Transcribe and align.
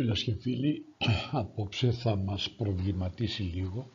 Φίλες 0.00 0.22
και 0.22 0.34
φίλοι, 0.34 0.84
απόψε 1.30 1.90
θα 1.90 2.16
μας 2.16 2.50
προβληματίσει 2.50 3.42
λίγο 3.42 3.90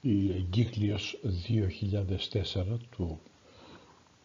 η 0.00 0.30
εγκύκλειος 0.32 1.18
2004 1.48 2.78
του 2.90 3.20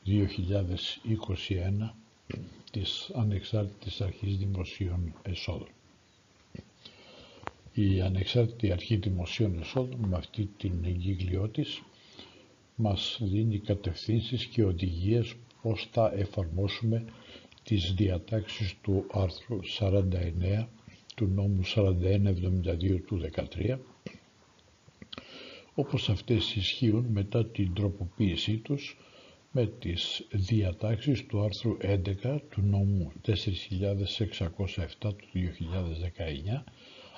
2021 0.05 1.89
της 2.71 3.11
Ανεξάρτητης 3.13 4.01
Αρχής 4.01 4.37
Δημοσίων 4.37 5.13
Εσόδων. 5.23 5.67
Η 7.73 8.01
Ανεξάρτητη 8.01 8.71
Αρχή 8.71 8.95
Δημοσίων 8.95 9.59
Εσόδων 9.59 9.99
με 9.99 10.15
αυτή 10.17 10.49
την 10.57 10.83
εγκύκλειό 10.83 11.47
της 11.49 11.81
μας 12.75 13.19
δίνει 13.21 13.59
κατευθύνσεις 13.59 14.45
και 14.45 14.63
οδηγίες 14.63 15.33
πώς 15.61 15.87
θα 15.91 16.11
εφαρμόσουμε 16.15 17.05
τις 17.63 17.93
διατάξεις 17.93 18.75
του 18.81 19.05
άρθρου 19.11 19.59
49 19.79 20.67
του 21.15 21.25
νόμου 21.25 21.61
4172 21.75 23.01
του 23.07 23.21
13 23.55 23.77
όπως 25.75 26.09
αυτές 26.09 26.55
ισχύουν 26.55 27.05
μετά 27.11 27.45
την 27.45 27.73
τροποποίησή 27.73 28.57
τους 28.57 28.97
με 29.51 29.65
τις 29.65 30.27
διατάξεις 30.31 31.25
του 31.25 31.43
άρθρου 31.43 31.77
11 31.81 32.39
του 32.49 32.61
νόμου 32.61 33.11
4607 33.25 33.35
του 34.99 35.15
2019 35.33 36.63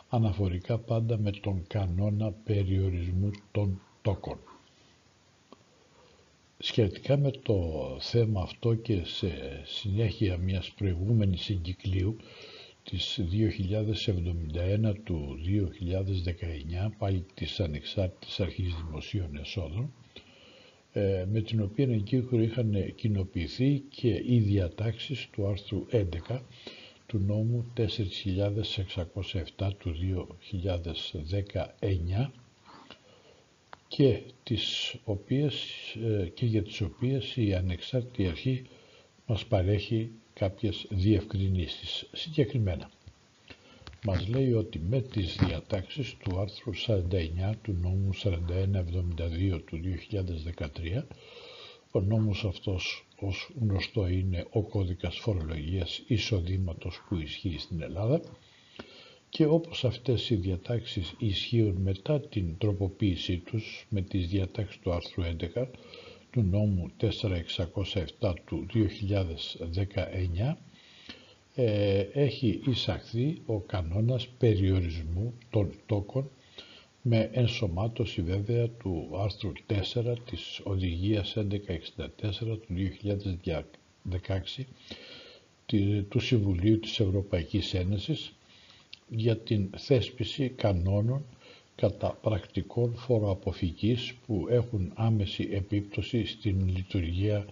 αναφορικά 0.10 0.77
πάντα 0.77 1.18
με 1.18 1.32
τον 1.32 1.64
κανόνα 1.68 2.32
περιορισμού 2.32 3.32
των 3.52 3.82
τόκων. 4.02 4.38
Σχετικά 6.58 7.18
με 7.18 7.32
το 7.32 7.55
θέμα 8.00 8.41
αυτό 8.41 8.74
και 8.76 9.02
σε 9.05 9.32
συνέχεια 9.66 10.38
μιας 10.38 10.72
προηγούμενης 10.72 11.50
εγκυκλίου 11.50 12.16
της 12.90 13.20
2071 13.32 14.94
του 15.04 15.40
2019 16.86 16.90
πάλι 16.98 17.26
της 17.34 17.60
Ανεξάρτητης 17.60 18.40
Αρχής 18.40 18.74
Δημοσίων 18.86 19.38
Εσόδων 19.38 19.94
ε, 20.94 21.26
με 21.32 21.42
την 21.42 21.62
οποία 21.62 21.86
εγκύκλιο 21.90 22.42
είχαν 22.42 22.96
κοινοποιηθεί 22.96 23.84
και 23.90 24.24
οι 24.27 24.40
διατάξεις 24.40 25.30
του 25.32 25.48
άρθρου 25.48 25.86
11 25.92 26.40
του 27.05 27.18
νόμου 27.18 27.74
4607 27.77 29.70
του 29.77 29.96
2019 32.20 32.30
και, 33.88 34.22
τις 34.44 34.96
οποίες, 35.04 35.54
ε, 36.04 36.27
και 36.34 36.46
για 36.46 36.64
τις 36.64 36.82
οποίες 36.82 37.36
η 37.36 37.54
ανεξάρτητη 37.54 38.27
αρχή 38.27 38.62
μας 39.26 39.46
παρέχει 39.46 40.12
κάποιες 40.40 40.86
διευκρινήσεις. 40.90 42.05
Συγκεκριμένα, 42.12 42.90
μας 44.05 44.28
λέει 44.28 44.54
ότι 44.54 44.80
με 44.90 45.02
τις 45.02 45.36
διατάξεις 45.36 46.16
του 46.20 46.40
άρθρου 46.40 46.72
49 46.76 47.55
του 47.62 47.72
νόμου 47.82 48.10
4172 48.14 49.62
του 49.66 49.77
2013, 49.77 51.04
ο 51.92 52.00
νόμος 52.02 52.44
αυτός 52.46 53.05
ως 53.20 53.50
γνωστό 53.62 54.08
είναι 54.08 54.46
ο 54.52 54.62
κώδικας 54.62 55.18
φορολογίας 55.18 56.02
εισοδήματος 56.08 57.02
που 57.08 57.16
ισχύει 57.18 57.58
στην 57.60 57.82
Ελλάδα, 57.82 58.22
και 59.30 59.46
όπως 59.46 59.86
αυτές 59.86 60.30
οι 60.30 60.36
διατάξεις 60.36 61.14
ισχύουν 61.18 61.76
μετά 61.82 62.20
την 62.22 62.58
τροποποίησή 62.58 63.38
τους 63.38 63.86
με 63.90 64.02
τις 64.02 64.28
διατάξεις 64.28 64.80
του 64.81 64.92
άρθρου 64.94 65.24
11 65.24 65.68
του 66.36 66.41
νόμου 66.41 66.91
4607 68.22 68.34
του 68.46 68.66
2019 68.74 70.53
ε, 71.56 72.00
έχει 72.14 72.62
εισαχθεί 72.66 73.42
ο 73.46 73.59
κανόνας 73.59 74.28
περιορισμού 74.28 75.34
των 75.50 75.72
τόκων 75.86 76.30
με 77.02 77.30
ενσωμάτωση 77.34 78.22
βέβαια 78.22 78.69
του 78.69 79.09
άρθρου 79.18 79.52
4 79.69 80.16
της 80.30 80.62
Οδηγίας 80.64 81.34
1164 81.38 81.48
του 82.40 82.66
2016 84.56 84.64
του 86.09 86.20
Συμβουλίου 86.20 86.80
της 86.80 87.00
Ευρωπαϊκής 87.00 87.74
Ένωσης 87.74 88.34
για 89.09 89.38
την 89.38 89.70
θέσπιση 89.78 90.50
κανόνων 90.50 91.26
κατά 91.75 92.13
πρακτικών 92.22 92.96
φοροαποφυγής 92.96 94.13
που 94.25 94.47
έχουν 94.50 94.91
άμεση 94.96 95.50
επίπτωση 95.52 96.25
στην 96.25 96.68
λειτουργία 96.68 97.46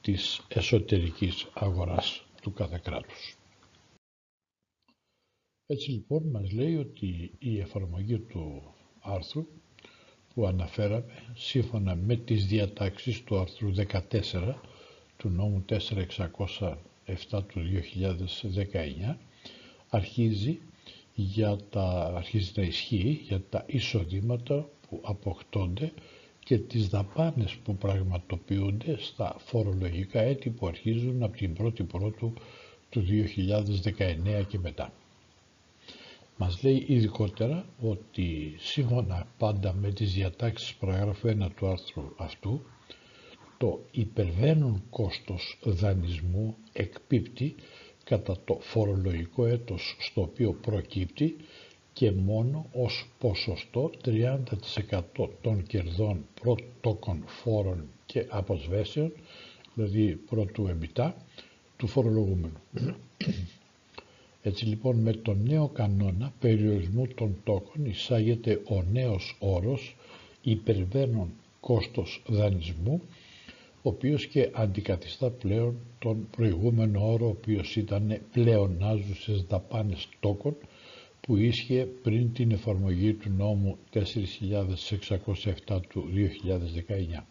της 0.00 0.40
εσωτερικής 0.48 1.46
αγοράς 1.54 2.24
του 2.42 2.52
κάθε 2.52 2.80
κράτους. 2.82 3.36
Έτσι 5.66 5.90
λοιπόν 5.90 6.22
μας 6.30 6.52
λέει 6.52 6.76
ότι 6.76 7.30
η 7.38 7.58
εφαρμογή 7.60 8.18
του 8.18 8.62
άρθρου 9.00 9.46
που 10.34 10.46
αναφέραμε 10.46 11.04
σύμφωνα 11.34 11.94
με 11.94 12.16
τις 12.16 12.46
διατάξεις 12.46 13.24
του 13.24 13.38
άρθρου 13.38 13.72
14 13.74 14.54
του 15.16 15.28
νόμου 15.28 15.64
4607 15.68 15.76
του 17.30 17.60
2019 19.10 19.16
αρχίζει 19.88 20.58
για 21.20 21.56
τα, 21.70 22.12
αρχίζει 22.16 22.52
να 22.56 22.62
ισχύει 22.62 23.20
για 23.26 23.42
τα 23.50 23.64
εισοδήματα 23.66 24.68
που 24.88 25.00
αποκτώνται 25.04 25.92
και 26.44 26.58
τις 26.58 26.88
δαπάνες 26.88 27.54
που 27.64 27.76
πραγματοποιούνται 27.76 28.96
στα 29.00 29.36
φορολογικά 29.38 30.20
έτη 30.20 30.50
που 30.50 30.66
αρχίζουν 30.66 31.22
από 31.22 31.36
την 31.36 31.56
1η 31.60 31.86
Πρώτου 31.88 32.32
του 32.90 33.04
2019 34.38 34.44
και 34.48 34.58
μετά. 34.58 34.92
Μας 36.36 36.62
λέει 36.62 36.84
ειδικότερα 36.88 37.64
ότι 37.80 38.54
σύμφωνα 38.58 39.26
πάντα 39.38 39.72
με 39.74 39.90
τις 39.92 40.12
διατάξεις 40.12 40.74
παραγράφου 40.74 41.28
1 41.28 41.46
του 41.56 41.66
άρθρου 41.66 42.12
αυτού 42.16 42.62
το 43.58 43.80
υπερβαίνουν 43.90 44.82
κόστος 44.90 45.58
δανεισμού 45.62 46.56
εκπίπτει 46.72 47.54
κατά 48.08 48.36
το 48.44 48.58
φορολογικό 48.60 49.46
έτος 49.46 49.96
στο 50.00 50.20
οποίο 50.22 50.52
προκύπτει 50.52 51.36
και 51.92 52.12
μόνο 52.12 52.66
ως 52.72 53.08
ποσοστό 53.18 53.90
30% 54.04 55.00
των 55.40 55.62
κερδών 55.62 56.26
πρωτόκων 56.40 57.22
φόρων 57.26 57.84
και 58.06 58.26
αποσβέσεων, 58.28 59.12
δηλαδή 59.74 60.12
πρώτου 60.14 60.66
εμπιτά, 60.66 61.16
του 61.76 61.86
φορολογούμενου. 61.86 62.60
Έτσι 64.42 64.64
λοιπόν 64.66 64.96
με 64.96 65.12
τον 65.12 65.42
νέο 65.48 65.68
κανόνα 65.68 66.32
περιορισμού 66.40 67.06
των 67.06 67.36
τόκων 67.44 67.84
εισάγεται 67.84 68.60
ο 68.68 68.82
νέος 68.92 69.36
όρος 69.38 69.96
υπερβαίνων 70.42 71.30
κόστος 71.60 72.22
δανεισμού 72.26 73.00
ο 73.82 73.88
οποίος 73.88 74.26
και 74.26 74.50
αντικαθιστά 74.52 75.30
πλέον 75.30 75.76
τον 75.98 76.28
προηγούμενο 76.36 77.12
όρο 77.12 77.26
ο 77.26 77.28
οποίος 77.28 77.76
ήταν 77.76 78.20
πλεονάζουσες 78.32 79.42
δαπάνες 79.48 80.08
τόκων 80.20 80.56
που 81.20 81.36
ίσχυε 81.36 81.84
πριν 82.02 82.32
την 82.32 82.50
εφαρμογή 82.50 83.12
του 83.14 83.30
νόμου 83.36 83.76
4607 83.92 85.80
του 85.88 86.04
2019. 87.18 87.22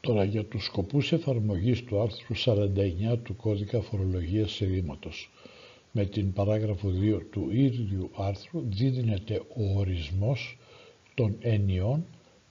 Τώρα 0.00 0.24
για 0.24 0.44
τους 0.44 0.64
σκοπούς 0.64 1.12
εφαρμογής 1.12 1.84
του 1.84 2.00
άρθρου 2.00 2.34
49 3.14 3.18
του 3.22 3.36
Κώδικα 3.36 3.80
Φορολογίας 3.80 4.52
Σερήματος 4.52 5.30
με 5.92 6.04
την 6.04 6.32
παράγραφο 6.32 6.88
2 6.88 7.20
του 7.30 7.48
ίδιου 7.50 8.10
άρθρου 8.16 8.62
δίδυνεται 8.68 9.42
ο 9.56 9.78
ορισμός 9.78 10.58
των 11.14 11.36
ενιών 11.40 12.04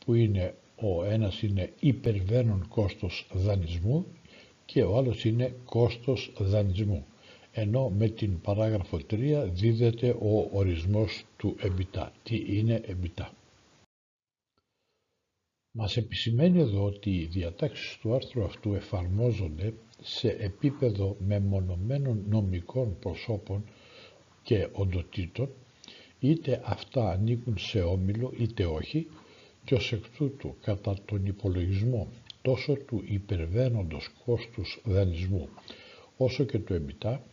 που 0.06 0.14
είναι 0.14 0.54
ο 0.82 1.04
ένας 1.04 1.42
είναι 1.42 1.74
υπερβαίνον 1.80 2.68
κόστος 2.68 3.28
δανεισμού 3.32 4.06
και 4.66 4.84
ο 4.84 4.98
άλλος 4.98 5.26
είναι 5.26 5.56
κόστος 5.66 6.32
δανεισμού. 6.38 7.06
Ενώ 7.52 7.90
με 7.90 8.10
την 8.10 8.42
παράγραφο 8.42 9.00
3 9.10 9.50
δίδεται 9.52 10.10
ο 10.10 10.50
ορισμός 10.52 11.26
του 11.38 11.56
εμπιτά. 11.60 12.12
Τι 12.24 12.58
είναι 12.58 12.82
εμπιτά. 12.86 13.34
Μας 15.72 15.98
επισημαίνει 15.98 16.60
εδώ 16.60 16.84
ότι 16.84 17.10
οι 17.10 17.26
διατάξεις 17.26 17.98
του 17.98 18.14
άρθρου 18.14 18.44
αυτού 18.44 18.74
εφαρμόζονται 18.74 19.74
σε 20.02 20.30
επίπεδο 20.30 21.16
μεμονωμένων 21.20 22.24
νομικών 22.30 23.00
προσώπων 23.00 23.64
και 24.44 24.68
οντοτήτων 24.72 25.50
είτε 26.20 26.62
αυτά 26.66 27.10
ανήκουν 27.10 27.58
σε 27.58 27.82
όμιλο 27.82 28.34
είτε 28.38 28.66
όχι 28.66 29.08
και 29.70 29.76
ως 29.76 29.92
εκ 29.92 30.04
τούτου 30.18 30.56
κατά 30.62 30.96
τον 31.06 31.26
υπολογισμό 31.26 32.08
τόσο 32.42 32.74
του 32.76 33.04
υπερβαίνοντος 33.06 34.10
κόστους 34.26 34.80
δανεισμού 34.84 35.50
όσο 36.18 36.44
και 36.44 36.58
του 36.60 36.74
εμπιτά 36.74 37.24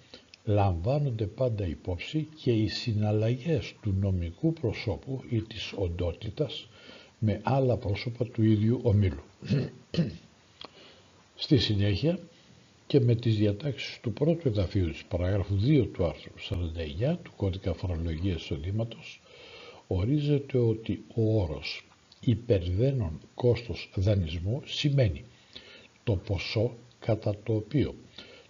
λαμβάνονται 0.44 1.26
πάντα 1.26 1.66
υπόψη 1.66 2.28
και 2.42 2.52
οι 2.52 2.68
συναλλαγές 2.68 3.74
του 3.82 3.94
νομικού 4.00 4.52
προσώπου 4.52 5.22
ή 5.30 5.40
της 5.42 5.72
οντότητας 5.76 6.68
με 7.18 7.40
άλλα 7.44 7.76
πρόσωπα 7.76 8.24
του 8.24 8.42
ίδιου 8.42 8.80
ομίλου. 8.82 9.22
Στη 11.44 11.58
συνέχεια 11.58 12.18
και 12.86 13.00
με 13.00 13.14
τις 13.14 13.36
διατάξεις 13.36 13.98
του 14.02 14.12
πρώτου 14.12 14.48
εδαφείου 14.48 14.90
της 14.90 15.04
παραγράφου 15.04 15.54
2 15.66 15.88
του 15.92 16.04
άρθρου 16.04 16.32
49 17.12 17.16
του 17.22 17.32
κώδικα 17.36 17.72
φορολογίας 17.72 18.40
εισοδήματος 18.42 19.20
ορίζεται 19.86 20.58
ότι 20.58 21.04
ο 21.14 21.40
όρος 21.42 21.86
υπερβαίνον 22.20 23.20
κόστος 23.34 23.90
δανεισμού 23.94 24.62
σημαίνει 24.64 25.24
το 26.04 26.16
ποσό 26.16 26.76
κατά 26.98 27.34
το 27.42 27.54
οποίο 27.54 27.94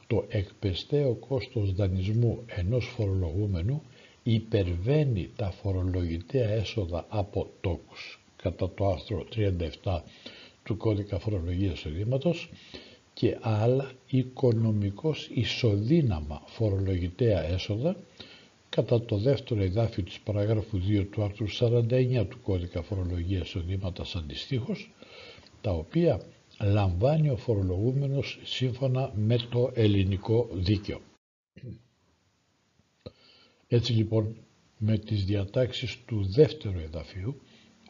το 0.06 0.24
εκπαιστέο 0.28 1.14
κόστος 1.14 1.72
δανεισμού 1.74 2.42
ενός 2.46 2.86
φορολογούμενου 2.96 3.82
υπερβαίνει 4.22 5.30
τα 5.36 5.50
φορολογητέα 5.50 6.48
έσοδα 6.48 7.06
από 7.08 7.50
τόκους. 7.60 8.20
Κατά 8.36 8.70
το 8.70 8.86
άρθρο 8.88 9.26
37 9.82 10.00
του 10.62 10.76
κώδικα 10.76 11.18
φορολογίας 11.18 11.78
εισοδήματος 11.78 12.50
και 13.14 13.36
άλλα 13.40 13.92
οικονομικώς 14.06 15.28
ισοδύναμα 15.34 16.42
φορολογητέα 16.46 17.42
έσοδα 17.44 17.96
κατά 18.76 19.02
το 19.04 19.16
δεύτερο 19.16 19.62
εδάφιο 19.62 20.02
της 20.02 20.20
παραγράφου 20.20 20.78
2 20.88 21.06
του 21.10 21.22
άρθρου 21.22 21.46
49 21.58 22.26
του 22.28 22.40
κώδικα 22.42 22.82
φορολογίας 22.82 23.46
εισοδήματος 23.46 24.16
αντιστοίχως, 24.16 24.90
τα 25.60 25.70
οποία 25.70 26.20
λαμβάνει 26.60 27.30
ο 27.30 27.36
φορολογούμενος 27.36 28.38
σύμφωνα 28.44 29.12
με 29.14 29.36
το 29.50 29.70
ελληνικό 29.74 30.48
δίκαιο. 30.52 31.00
Έτσι 33.68 33.92
λοιπόν 33.92 34.36
με 34.78 34.98
τις 34.98 35.24
διατάξεις 35.24 36.04
του 36.06 36.24
δεύτερου 36.32 36.78
εδαφίου 36.78 37.40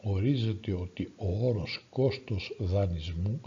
ορίζεται 0.03 0.73
ότι 0.73 1.13
ο 1.15 1.47
όρος 1.47 1.85
κόστος 1.89 2.55
δανεισμού 2.59 3.41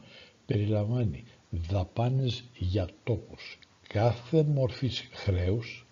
περιλαμβάνει 0.47 1.25
δαπάνες 1.51 2.45
για 2.59 2.89
τόπους 3.05 3.59
κάθε 3.89 4.43
μορφής 4.43 5.09
χρέους, 5.13 5.87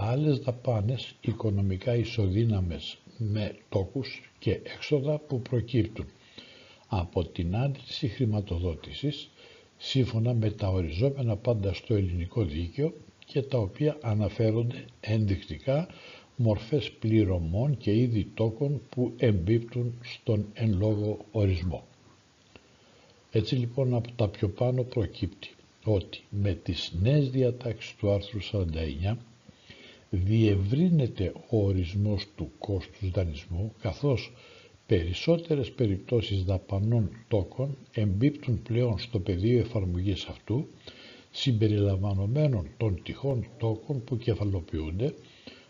άλλες 0.00 0.38
δαπάνες 0.38 1.14
οικονομικά 1.20 1.94
ισοδύναμες 1.94 2.98
με 3.18 3.56
τόκους 3.68 4.32
και 4.38 4.50
έξοδα 4.64 5.18
που 5.18 5.40
προκύπτουν 5.40 6.06
από 6.88 7.24
την 7.24 7.56
άντληση 7.56 8.08
χρηματοδότησης 8.08 9.30
σύμφωνα 9.78 10.34
με 10.34 10.50
τα 10.50 10.68
οριζόμενα 10.68 11.36
πάντα 11.36 11.72
στο 11.74 11.94
ελληνικό 11.94 12.44
δίκαιο 12.44 12.92
και 13.26 13.42
τα 13.42 13.58
οποία 13.58 13.96
αναφέρονται 14.02 14.84
ενδεικτικά 15.00 15.88
μορφές 16.36 16.90
πληρωμών 16.90 17.76
και 17.76 17.94
είδη 17.96 18.30
τόκων 18.34 18.80
που 18.88 19.12
εμπίπτουν 19.16 19.94
στον 20.02 20.46
εν 20.52 20.76
λόγω 20.78 21.18
ορισμό. 21.32 21.84
Έτσι 23.30 23.54
λοιπόν 23.54 23.94
από 23.94 24.10
τα 24.16 24.28
πιο 24.28 24.48
πάνω 24.48 24.82
προκύπτει 24.82 25.50
ότι 25.84 26.22
με 26.30 26.52
τις 26.54 26.92
νέες 27.02 27.30
διατάξεις 27.30 27.94
του 27.96 28.10
άρθρου 28.10 28.38
49 28.52 29.16
διευρύνεται 30.10 31.32
ο 31.50 31.64
ορισμός 31.64 32.26
του 32.36 32.50
κόστους 32.58 33.10
δανεισμού 33.10 33.72
καθώς 33.80 34.32
περισσότερες 34.86 35.72
περιπτώσεις 35.72 36.44
δαπανών 36.44 37.10
τόκων 37.28 37.76
εμπίπτουν 37.92 38.62
πλέον 38.62 38.98
στο 38.98 39.20
πεδίο 39.20 39.58
εφαρμογής 39.58 40.24
αυτού 40.24 40.66
συμπεριλαμβανομένων 41.30 42.66
των 42.76 43.02
τυχών 43.02 43.46
τόκων 43.58 44.04
που 44.04 44.16
κεφαλοποιούνται 44.16 45.14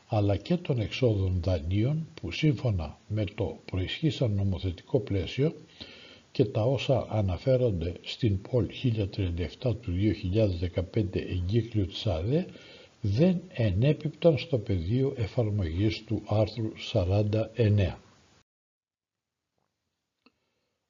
αλλά 0.06 0.36
και 0.36 0.56
των 0.56 0.80
εξόδων 0.80 1.40
δανείων 1.44 2.06
που 2.20 2.30
σύμφωνα 2.30 2.98
με 3.08 3.24
το 3.34 3.58
προισχύσαν 3.64 4.30
νομοθετικό 4.34 5.00
πλαίσιο 5.00 5.54
και 6.32 6.44
τα 6.44 6.62
όσα 6.62 7.06
αναφέρονται 7.10 7.92
στην 8.00 8.40
ΠΟΛ 8.40 8.66
1037 9.62 9.74
του 9.80 9.92
2015 10.94 11.14
εγκύκλιο 11.14 11.86
της 11.86 12.06
ΑΔΕ 12.06 12.46
δεν 13.00 13.42
ενέπιπταν 13.48 14.38
στο 14.38 14.58
πεδίο 14.58 15.14
εφαρμογής 15.16 16.04
του 16.04 16.22
άρθρου 16.26 16.72
49. 16.92 17.94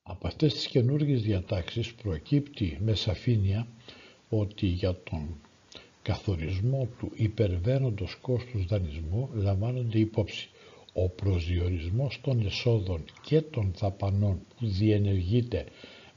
Από 0.02 0.26
αυτές 0.26 0.54
τις 0.54 0.66
καινούργιες 0.66 1.22
διατάξεις 1.22 1.94
προκύπτει 1.94 2.78
με 2.80 2.94
σαφήνεια 2.94 3.66
ότι 4.28 4.66
για 4.66 4.94
τον 5.02 5.40
καθορισμό 6.02 6.88
του 6.98 7.10
υπερβαίνοντος 7.14 8.14
κόστους 8.14 8.66
δανεισμού 8.66 9.30
λαμβάνονται 9.34 9.98
υπόψη 9.98 10.48
ο 10.92 11.08
προσδιορισμός 11.08 12.20
των 12.22 12.46
εσόδων 12.46 13.04
και 13.22 13.40
των 13.42 13.72
δαπανών 13.78 14.40
που 14.58 14.66
διενεργείται 14.66 15.64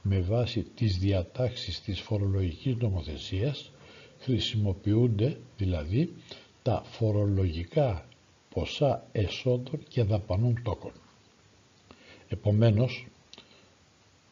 με 0.02 0.20
βάση 0.20 0.62
τις 0.62 0.98
διατάξεις 0.98 1.80
της 1.80 2.00
φορολογικής 2.00 2.76
νομοθεσίας 2.76 3.70
χρησιμοποιούνται 4.24 5.36
δηλαδή 5.56 6.12
τα 6.62 6.82
φορολογικά 6.84 8.06
ποσά 8.54 9.06
εσόδων 9.12 9.80
και 9.88 10.02
δαπανών 10.02 10.60
τόκων. 10.64 10.92
Επομένως, 12.28 13.06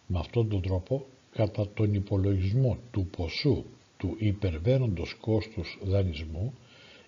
με 0.07 0.19
αυτόν 0.19 0.49
τον 0.49 0.63
τρόπο, 0.63 1.07
κατά 1.33 1.69
τον 1.75 1.95
υπολογισμό 1.95 2.79
του 2.91 3.07
ποσού 3.17 3.65
του 3.97 4.17
υπερβαίνοντος 4.19 5.15
κόστους 5.21 5.79
δανεισμού 5.83 6.55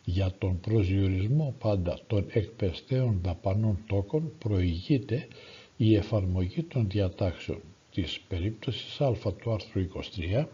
για 0.04 0.32
τον 0.38 0.60
προσδιορισμό 0.60 1.54
πάντα 1.58 1.98
των 2.06 2.26
εκπαιστέων 2.32 3.18
δαπανών 3.22 3.78
τόκων 3.86 4.32
προηγείται 4.38 5.28
η 5.76 5.96
εφαρμογή 5.96 6.62
των 6.62 6.88
διατάξεων 6.88 7.60
της 7.92 8.20
περίπτωσης 8.28 9.00
α 9.00 9.12
του 9.40 9.52
άρθρου 9.52 9.86
23 10.36 10.44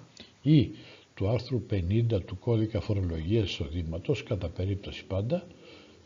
ή 0.43 0.71
του 1.20 1.28
άρθρου 1.28 1.62
50 1.70 2.20
του 2.26 2.38
κώδικα 2.38 2.81
φορολογίας 2.81 3.49
εισοδήματος 3.50 4.22
κατά 4.22 4.49
περίπτωση 4.49 5.05
πάντα 5.05 5.46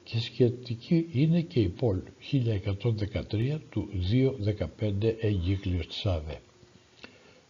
και 0.05 0.19
σχετική 0.19 1.09
είναι 1.13 1.41
και 1.41 1.61
η 1.61 1.69
ΠΟΛ 1.69 2.01
1113 2.33 3.59
του 3.71 3.89
215 4.81 5.15
εγκύκλιος 5.21 5.87
της 5.87 6.07
ΑΔΕ. 6.07 6.41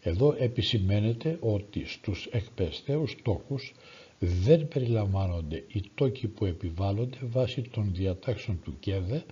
Εδώ 0.00 0.34
επισημαίνεται 0.38 1.38
ότι 1.40 1.84
στους 1.87 2.28
εκπαιστέους 2.31 3.16
τόκους 3.22 3.75
δεν 4.19 4.69
περιλαμβάνονται 4.69 5.64
οι 5.72 5.82
τόκοι 5.94 6.28
που 6.28 6.44
επιβάλλονται 6.44 7.19
βάσει 7.22 7.62
των 7.62 7.90
διατάξεων 7.94 8.61
του 8.64 8.76
ΚΕΔΕ 8.81 9.22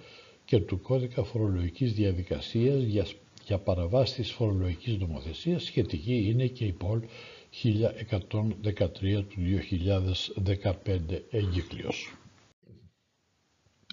και 0.44 0.58
του 0.58 0.80
κώδικα 0.80 1.22
φορολογικής 1.24 1.92
διαδικασίας 1.92 2.82
για, 2.82 3.06
για 3.46 3.58
παραβάση 3.58 4.14
της 4.14 4.30
φορολογικής 4.32 4.96
νομοθεσίας 4.98 5.62
σχετική 5.62 6.28
είναι 6.30 6.46
και 6.46 6.64
η 6.64 6.72
ΠΟΛ 6.72 7.02
1113 7.62 9.24
του 9.28 9.40
2015 10.44 11.22
εγκύκλιος. 11.30 12.12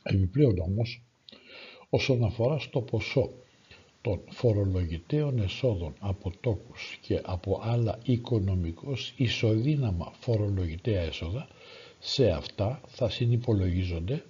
Επιπλέον 0.03 0.59
όμως, 0.59 1.03
όσον 1.89 2.23
αφορά 2.23 2.59
στο 2.59 2.81
ποσό 2.81 3.29
των 4.01 4.21
φορολογητέων 4.29 5.39
εσόδων 5.39 5.93
από 5.99 6.31
τόκους 6.41 6.97
και 7.01 7.21
από 7.23 7.59
άλλα 7.63 7.99
οικονομικώς 8.03 9.13
ισοδύναμα 9.17 10.11
φορολογητέα 10.19 11.01
έσοδα, 11.01 11.47
σε 11.99 12.29
αυτά 12.29 12.81
θα 12.87 13.09
συνυπολογίζονται 13.09 14.23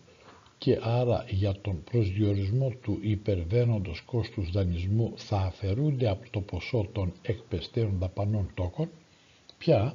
και 0.60 0.80
άρα 0.82 1.26
για 1.30 1.54
τον 1.62 1.84
προσδιορισμό 1.84 2.74
του 2.82 2.98
υπερβαίνοντος 3.02 4.02
κόστους 4.02 4.52
δανεισμού 4.52 5.14
θα 5.16 5.38
αφαιρούνται 5.38 6.10
από 6.10 6.30
το 6.30 6.42
ποσό 6.42 6.90
των 6.92 7.14
εκπαιστέων 7.22 7.96
δαπανών 8.00 8.52
τόκων, 8.54 8.90
πια 9.58 9.94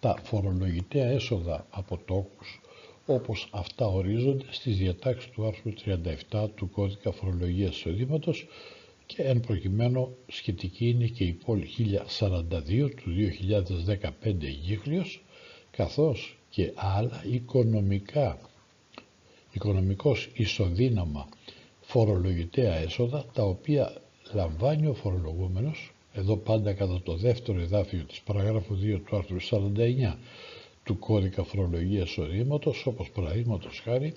τα 0.00 0.16
φορολογητέα 0.22 1.06
έσοδα 1.06 1.66
από 1.70 1.98
τόκους 2.04 2.60
όπως 3.06 3.48
αυτά 3.52 3.86
ορίζονται 3.86 4.44
στις 4.50 4.76
διατάξεις 4.76 5.30
του 5.30 5.46
άρθρου 5.46 5.72
37 6.30 6.48
του 6.54 6.70
Κώδικα 6.70 7.12
Φορολογίας 7.12 7.76
Εισοδήματος 7.76 8.46
και 9.06 9.22
εν 9.22 9.40
προκειμένου 9.40 10.16
σχετική 10.26 10.88
είναι 10.88 11.06
και 11.06 11.24
η 11.24 11.32
πόλη 11.32 11.68
1042 12.18 12.90
του 12.96 13.10
2015 14.22 14.34
γύχλιος 14.62 15.22
καθώς 15.70 16.38
και 16.50 16.72
άλλα 16.74 17.24
οικονομικά 17.30 18.38
οικονομικός 19.56 20.28
ισοδύναμα 20.34 21.28
φορολογητέα 21.80 22.74
έσοδα 22.74 23.24
τα 23.32 23.42
οποία 23.42 23.92
λαμβάνει 24.34 24.86
ο 24.86 24.94
φορολογούμενος 24.94 25.92
εδώ 26.12 26.36
πάντα 26.36 26.72
κατά 26.72 27.00
το 27.02 27.16
δεύτερο 27.16 27.60
εδάφιο 27.60 28.04
της 28.04 28.20
παραγράφου 28.20 28.74
2 28.74 29.00
του 29.06 29.16
άρθρου 29.16 29.36
49 29.50 30.14
του 30.84 30.98
κώδικα 30.98 31.42
φορολογίας 31.44 32.08
εισοδήματος 32.08 32.86
όπως 32.86 33.10
παραδείγματος 33.10 33.80
χάρη 33.84 34.14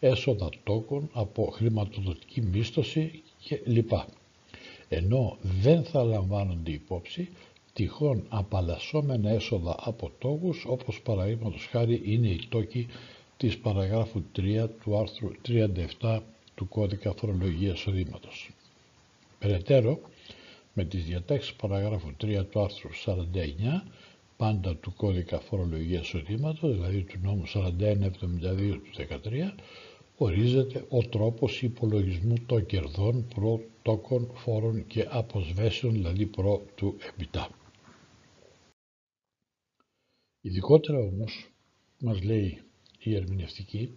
έσοδα 0.00 0.48
τόκων 0.64 1.10
από 1.12 1.44
χρηματοδοτική 1.52 2.40
μίσθωση 2.40 3.22
και 3.38 3.60
λοιπά. 3.64 4.06
Ενώ 4.88 5.36
δεν 5.40 5.84
θα 5.84 6.02
λαμβάνονται 6.04 6.70
υπόψη 6.70 7.28
τυχόν 7.72 8.24
απαλλασσόμενα 8.28 9.30
έσοδα 9.30 9.76
από 9.78 10.10
τόκους 10.18 10.64
όπως 10.68 11.00
παραδείγματος 11.02 11.66
χάρη 11.70 12.00
είναι 12.04 12.28
οι 12.28 12.40
τόκοι 12.48 12.86
της 13.36 13.58
παραγράφου 13.58 14.22
3 14.36 14.68
του 14.82 14.98
άρθρου 14.98 15.30
37 16.00 16.20
του 16.54 16.68
κώδικα 16.68 17.12
φορολογίας 17.12 17.86
οδήματος. 17.86 18.50
Περαιτέρω, 19.38 20.00
με 20.74 20.84
τις 20.84 21.04
διατάξεις 21.04 21.54
παραγράφου 21.54 22.12
3 22.20 22.44
του 22.50 22.60
άρθρου 22.60 22.88
49 23.04 23.82
πάντα 24.36 24.76
του 24.76 24.94
κώδικα 24.96 25.40
φορολογίας 25.40 26.06
εισοδήματος, 26.06 26.74
δηλαδή 26.74 27.02
του 27.02 27.18
νόμου 27.22 27.42
4172 27.46 28.80
του 28.82 28.90
2013, 28.92 29.54
ορίζεται 30.16 30.84
ο 30.88 30.98
τρόπος 31.02 31.62
υπολογισμού 31.62 32.34
των 32.46 32.66
κερδών 32.66 33.26
προ 33.34 33.60
τόκων 33.82 34.30
φόρων 34.34 34.86
και 34.86 35.06
αποσβέσεων, 35.10 35.92
δηλαδή 35.92 36.26
προ 36.26 36.62
του 36.74 36.96
επιτά. 37.08 37.48
Ειδικότερα 40.40 40.98
όμως, 40.98 41.48
μας 41.98 42.22
λέει 42.22 42.62
η 43.10 43.14
ερμηνευτική, 43.14 43.90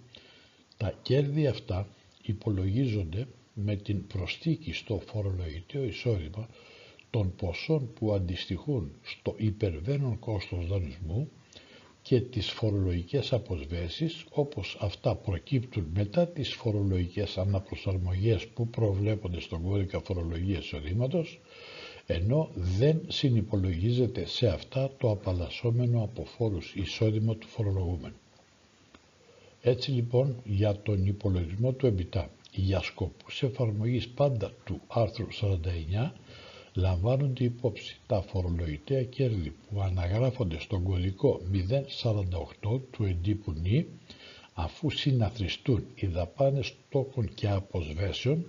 τα 0.77 0.93
κέρδη 1.01 1.47
αυτά 1.47 1.87
υπολογίζονται 2.21 3.27
με 3.53 3.75
την 3.75 4.07
προστίκη 4.07 4.73
στο 4.73 4.99
φορολογητέο 5.07 5.83
εισόδημα 5.83 6.47
των 7.09 7.35
ποσών 7.35 7.93
που 7.93 8.13
αντιστοιχούν 8.13 8.91
στο 9.03 9.33
υπερβαίνον 9.37 10.19
κόστος 10.19 10.67
δανεισμού 10.67 11.29
και 12.01 12.21
τις 12.21 12.49
φορολογικές 12.51 13.33
αποσβέσεις 13.33 14.25
όπως 14.29 14.77
αυτά 14.79 15.15
προκύπτουν 15.15 15.87
μετά 15.93 16.27
τις 16.27 16.53
φορολογικές 16.53 17.37
αναπροσαρμογές 17.37 18.47
που 18.47 18.67
προβλέπονται 18.67 19.39
στον 19.39 19.61
κώδικα 19.61 19.99
φορολογίας 19.99 20.63
εισοδήματος 20.63 21.39
ενώ 22.05 22.49
δεν 22.53 23.01
συνυπολογίζεται 23.07 24.25
σε 24.25 24.47
αυτά 24.47 24.91
το 24.97 25.09
απαλλασσόμενο 25.11 26.03
από 26.03 26.25
φόρους 26.25 26.73
εισόδημα 26.75 27.35
του 27.35 27.47
φορολογούμενου. 27.47 28.15
Έτσι 29.67 29.91
λοιπόν 29.91 30.41
για 30.43 30.75
τον 30.81 31.05
υπολογισμό 31.05 31.71
του 31.71 31.86
ΕΜΠΙΤΑ 31.86 32.29
για 32.51 32.81
σκοπούς 32.81 33.43
εφαρμογής 33.43 34.07
πάντα 34.07 34.51
του 34.65 34.81
άρθρου 34.88 35.27
49 36.05 36.12
λαμβάνονται 36.74 37.43
υπόψη 37.43 37.97
τα 38.07 38.21
φορολογητέα 38.21 39.03
κέρδη 39.03 39.50
που 39.69 39.81
αναγράφονται 39.81 40.59
στον 40.59 40.83
κωδικό 40.83 41.41
048 42.65 42.79
του 42.91 43.03
εντύπου 43.03 43.51
νη 43.51 43.86
αφού 44.53 44.89
συναθριστούν 44.89 45.86
οι 45.95 46.05
δαπάνες 46.07 46.74
τόκων 46.89 47.33
και 47.33 47.50
αποσβέσεων 47.50 48.45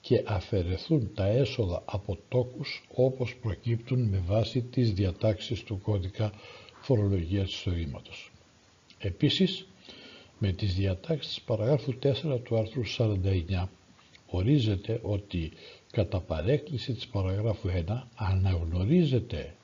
και 0.00 0.22
αφαιρεθούν 0.26 1.10
τα 1.14 1.26
έσοδα 1.26 1.82
από 1.86 2.18
τόκους 2.28 2.84
όπως 2.94 3.36
προκύπτουν 3.36 4.00
με 4.08 4.22
βάση 4.26 4.60
τις 4.62 4.92
διατάξεις 4.92 5.62
του 5.62 5.80
κώδικα 5.80 6.32
φορολογίας 6.80 7.48
εισοδήματος. 7.52 8.30
Επίσης, 8.98 9.66
με 10.38 10.52
τις 10.52 10.74
διατάξεις 10.74 11.34
της 11.34 11.42
παραγράφου 11.42 11.92
4 12.02 12.40
του 12.44 12.56
άρθρου 12.56 12.82
49 12.98 13.68
ορίζεται 14.26 15.00
ότι 15.02 15.52
κατά 15.92 16.20
παρέκκληση 16.20 16.92
της 16.94 17.06
παραγράφου 17.06 17.68
1 17.88 18.02
αναγνωρίζεται 18.14 19.54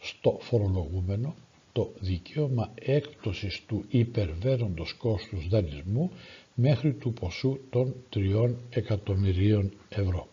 στο 0.00 0.38
φορολογούμενο 0.40 1.34
το 1.72 1.92
δικαίωμα 2.00 2.72
έκπτωσης 2.74 3.64
του 3.66 3.84
υπερβαίνοντος 3.88 4.92
κόστους 4.94 5.48
δανεισμού 5.48 6.10
μέχρι 6.54 6.92
του 6.94 7.12
ποσού 7.12 7.58
των 7.70 7.94
3 8.14 8.54
εκατομμυρίων 8.70 9.72
ευρώ. 9.88 10.28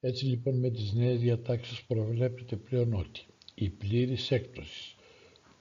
Έτσι 0.00 0.24
λοιπόν 0.24 0.58
με 0.58 0.70
τις 0.70 0.92
νέες 0.92 1.20
διατάξεις 1.20 1.82
προβλέπεται 1.82 2.56
πλέον 2.56 2.94
ότι 2.94 3.20
η 3.54 3.68
πλήρης 3.68 4.30
έκπτωσης 4.30 4.94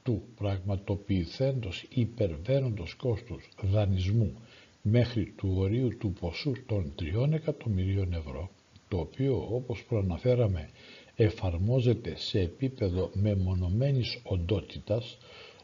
του 0.10 0.24
πραγματοποιηθέντος 0.36 1.86
υπερβαίνοντος 1.89 2.94
κόστους 2.94 3.50
δανεισμού 3.62 4.34
μέχρι 4.82 5.34
του 5.38 5.54
ορίου 5.58 5.98
του 5.98 6.13
ποσού 6.20 6.51
των 6.66 6.94
3 7.28 7.32
εκατομμυρίων 7.32 8.13
ευρώ, 8.13 8.50
το 8.88 8.98
οποίο 9.00 9.48
όπως 9.51 9.84
προαναφέραμε 9.84 10.70
εφαρμόζεται 11.16 12.13
σε 12.18 12.39
επίπεδο 12.39 13.10
μεμονωμένης 13.13 14.20
οντότητας, 14.24 15.18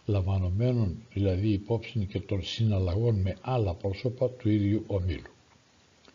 λαμβανομένων 0.06 0.98
δηλαδή 1.14 1.48
υπόψη 1.50 2.06
και 2.12 2.20
των 2.20 2.44
συναλλαγών 2.44 3.22
με 3.22 3.38
άλλα 3.42 3.74
πρόσωπα 3.74 4.30
του 4.30 4.50
ίδιου 4.50 4.84
ομίλου. 4.88 5.34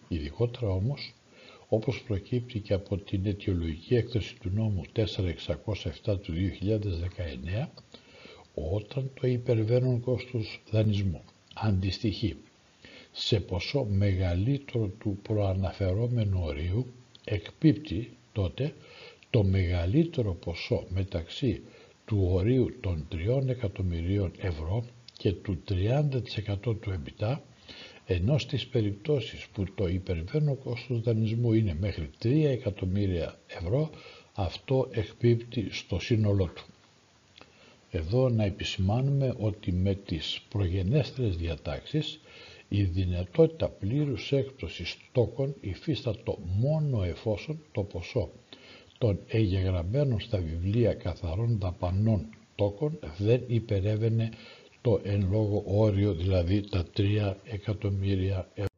Ειδικότερα 0.08 0.68
όμως, 0.72 1.14
όπως 1.68 2.02
προκύπτει 2.02 2.58
και 2.58 2.74
από 2.74 2.96
την 2.96 3.26
αιτιολογική 3.26 3.94
έκθεση 3.94 4.36
του 4.40 4.50
νόμου 4.54 4.82
4607 4.96 6.18
του 6.22 6.32
2019, 7.62 7.68
όταν 8.72 9.10
το 9.20 9.26
υπερβαίνον 9.26 10.00
κόστος 10.00 10.60
δανεισμού 10.70 11.22
αντιστοιχεί 11.54 12.36
σε 13.12 13.40
ποσό 13.40 13.84
μεγαλύτερο 13.90 14.86
του 14.86 15.18
προαναφερόμενου 15.22 16.40
ορίου 16.42 16.86
εκπίπτει 17.24 18.10
τότε 18.32 18.74
το 19.30 19.42
μεγαλύτερο 19.44 20.34
ποσό 20.34 20.84
μεταξύ 20.88 21.62
του 22.04 22.28
ορίου 22.30 22.76
των 22.80 23.08
3 23.12 23.46
εκατομμυρίων 23.48 24.32
ευρώ 24.38 24.84
και 25.16 25.32
του 25.32 25.62
30% 25.68 26.76
του 26.80 26.90
εμπιτά 26.90 27.42
ενώ 28.06 28.38
στις 28.38 28.66
περιπτώσεις 28.66 29.46
που 29.52 29.64
το 29.74 29.88
υπερβαίνω 29.88 30.54
κόστος 30.54 31.00
δανεισμού 31.00 31.52
είναι 31.52 31.76
μέχρι 31.80 32.10
3 32.22 32.26
εκατομμύρια 32.44 33.38
ευρώ 33.46 33.90
αυτό 34.34 34.88
εκπίπτει 34.90 35.68
στο 35.70 35.98
σύνολό 36.00 36.46
του. 36.54 36.64
Εδώ 37.90 38.28
να 38.28 38.44
επισημάνουμε 38.44 39.34
ότι 39.38 39.72
με 39.72 39.94
τις 39.94 40.40
προγενέστερες 40.48 41.36
διατάξεις 41.36 42.20
η 42.68 42.82
δυνατότητα 42.82 43.68
πλήρους 43.68 44.32
έκπτωσης 44.32 44.96
τόκων 45.12 45.54
υφίστατο 45.60 46.38
μόνο 46.58 47.02
εφόσον 47.02 47.62
το 47.72 47.82
ποσό 47.82 48.30
των 48.98 49.18
εγγεγραμμένων 49.28 50.20
στα 50.20 50.38
βιβλία 50.38 50.94
καθαρών 50.94 51.58
δαπανών 51.58 52.26
τόκων 52.54 52.98
δεν 53.18 53.42
υπερεύαινε 53.46 54.30
το 54.80 55.00
εν 55.04 55.28
λόγω 55.30 55.62
όριο, 55.66 56.14
δηλαδή 56.14 56.60
τα 56.68 56.84
3 56.96 57.34
εκατομμύρια 57.44 58.48
ευρώ. 58.54 58.68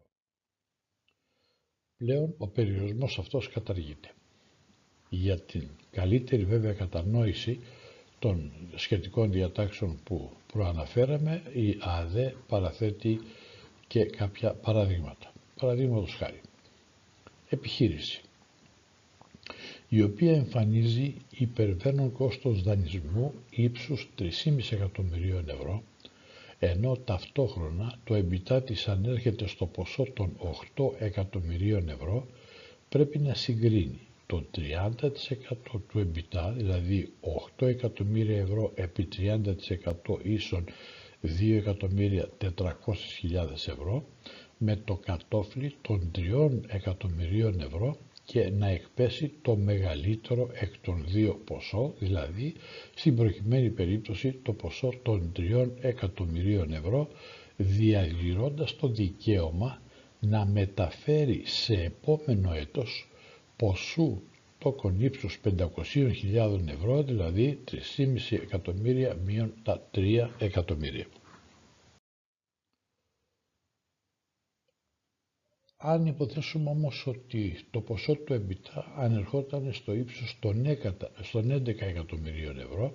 Πλέον 1.97 2.35
ο 2.38 2.47
περιορισμός 2.49 3.19
αυτός 3.19 3.49
καταργείται. 3.49 4.11
Για 5.09 5.40
την 5.40 5.69
καλύτερη 5.90 6.45
βέβαια 6.45 6.73
κατανόηση 6.73 7.61
των 8.23 8.50
σχετικών 8.75 9.31
διατάξεων 9.33 9.99
που 10.05 10.31
προαναφέραμε, 10.52 11.43
η 11.52 11.76
ΑΔΕ 11.81 12.35
παραθέτει 12.49 13.21
και 13.87 14.05
κάποια 14.05 14.52
παραδείγματα. 14.55 15.33
Παραδείγματος 15.61 16.14
χάρη. 16.14 16.41
Επιχείρηση 17.49 18.21
η 19.88 20.02
οποία 20.02 20.33
εμφανίζει 20.35 21.14
υπερβαίνον 21.31 22.12
κόστος 22.12 22.62
δανεισμού 22.62 23.35
ύψους 23.50 24.09
3,5 24.19 24.29
εκατομμυρίων 24.73 25.49
ευρώ, 25.49 25.83
ενώ 26.59 26.97
ταυτόχρονα 26.97 27.99
το 28.05 28.14
εμπιτά 28.14 28.62
της 28.62 28.88
ανέρχεται 28.88 29.47
στο 29.47 29.67
ποσό 29.67 30.07
των 30.14 30.37
8 30.76 30.93
εκατομμυρίων 30.99 31.88
ευρώ, 31.88 32.26
πρέπει 32.88 33.19
να 33.19 33.35
συγκρίνει 33.35 34.00
το 34.32 34.44
30% 34.56 34.60
του 35.88 35.98
εμπιτά, 35.98 36.52
δηλαδή 36.56 37.12
8 37.58 37.66
εκατομμύρια 37.66 38.40
ευρώ 38.40 38.72
επί 38.74 39.08
30% 39.18 39.42
ίσον 40.22 40.64
2.400.000 41.22 43.52
ευρώ 43.52 44.04
με 44.58 44.76
το 44.84 44.96
κατόφλι 44.96 45.74
των 45.82 46.10
3 46.18 46.50
εκατομμυρίων 46.66 47.60
ευρώ 47.60 47.96
και 48.24 48.50
να 48.50 48.68
εκπέσει 48.68 49.32
το 49.42 49.56
μεγαλύτερο 49.56 50.48
εκ 50.52 50.72
των 50.82 51.04
δύο 51.08 51.40
ποσό, 51.44 51.94
δηλαδή 51.98 52.54
στην 52.94 53.16
προκειμένη 53.16 53.70
περίπτωση 53.70 54.32
το 54.42 54.52
ποσό 54.52 54.92
των 55.02 55.32
3 55.36 55.68
εκατομμυρίων 55.80 56.72
ευρώ, 56.72 57.08
διαγυρώντας 57.56 58.76
το 58.76 58.88
δικαίωμα 58.88 59.82
να 60.20 60.46
μεταφέρει 60.46 61.42
σε 61.44 61.74
επόμενο 61.74 62.52
έτος 62.54 63.06
ποσού 63.62 64.23
τόκον 64.59 65.00
ύψους 65.00 65.40
500.000 65.45 66.66
ευρώ, 66.69 67.02
δηλαδή 67.02 67.61
3,5 67.97 68.38
εκατομμύρια 68.42 69.14
μείον 69.14 69.54
τα 69.62 69.88
3 69.95 70.28
εκατομμύρια. 70.38 71.07
Αν 75.76 76.07
υποθέσουμε 76.07 76.71
όμως 76.71 77.07
ότι 77.07 77.64
το 77.71 77.81
ποσό 77.81 78.14
του 78.14 78.33
εμπιτά 78.33 78.92
ανερχόταν 78.97 79.73
στο 79.73 79.95
ύψος 79.95 80.37
των 80.40 80.64
11 80.66 81.81
εκατομμυρίων 81.81 82.59
ευρώ, 82.59 82.95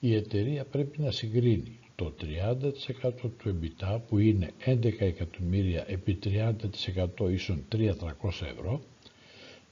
η 0.00 0.14
εταιρεία 0.14 0.64
πρέπει 0.64 1.00
να 1.00 1.10
συγκρίνει 1.10 1.78
το 1.94 2.14
30% 2.20 3.30
του 3.38 3.48
εμπιτά 3.48 3.98
που 4.08 4.18
είναι 4.18 4.50
11 4.64 5.00
εκατομμύρια 5.00 5.84
επί 5.88 6.18
30% 6.24 7.30
ίσον 7.30 7.64
3.300 7.72 7.92
ευρώ 8.30 8.82